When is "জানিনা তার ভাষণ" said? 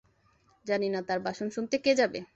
0.65-1.47